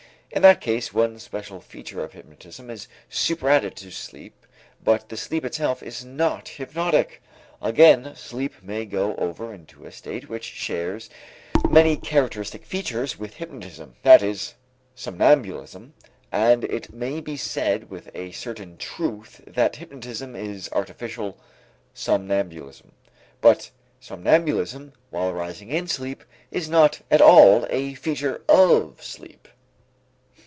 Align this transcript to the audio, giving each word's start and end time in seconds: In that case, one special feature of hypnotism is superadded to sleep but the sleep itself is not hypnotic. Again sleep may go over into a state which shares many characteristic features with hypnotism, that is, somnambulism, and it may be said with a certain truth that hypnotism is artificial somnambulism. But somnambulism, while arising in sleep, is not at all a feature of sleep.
In 0.33 0.43
that 0.43 0.61
case, 0.61 0.93
one 0.93 1.19
special 1.19 1.59
feature 1.59 2.01
of 2.05 2.13
hypnotism 2.13 2.69
is 2.69 2.87
superadded 3.09 3.75
to 3.75 3.91
sleep 3.91 4.45
but 4.81 5.09
the 5.09 5.17
sleep 5.17 5.43
itself 5.43 5.83
is 5.83 6.05
not 6.05 6.47
hypnotic. 6.47 7.21
Again 7.61 8.15
sleep 8.15 8.53
may 8.63 8.85
go 8.85 9.13
over 9.17 9.53
into 9.53 9.83
a 9.85 9.91
state 9.91 10.29
which 10.29 10.45
shares 10.45 11.09
many 11.69 11.97
characteristic 11.97 12.65
features 12.65 13.19
with 13.19 13.33
hypnotism, 13.33 13.97
that 14.03 14.23
is, 14.23 14.53
somnambulism, 14.95 15.93
and 16.31 16.63
it 16.63 16.93
may 16.93 17.19
be 17.19 17.35
said 17.35 17.89
with 17.89 18.09
a 18.15 18.31
certain 18.31 18.77
truth 18.77 19.41
that 19.45 19.75
hypnotism 19.75 20.33
is 20.33 20.69
artificial 20.71 21.37
somnambulism. 21.93 22.93
But 23.41 23.69
somnambulism, 23.99 24.93
while 25.09 25.29
arising 25.29 25.71
in 25.71 25.87
sleep, 25.89 26.23
is 26.51 26.69
not 26.69 27.01
at 27.11 27.19
all 27.19 27.67
a 27.69 27.95
feature 27.95 28.41
of 28.47 29.03
sleep. 29.03 29.49